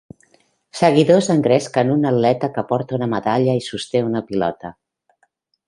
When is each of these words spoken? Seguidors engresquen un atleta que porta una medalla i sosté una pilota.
Seguidors 0.79 1.27
engresquen 1.33 1.91
un 1.97 2.09
atleta 2.11 2.49
que 2.57 2.65
porta 2.73 2.97
una 2.99 3.11
medalla 3.13 3.57
i 3.63 3.65
sosté 3.69 4.05
una 4.11 4.25
pilota. 4.33 4.77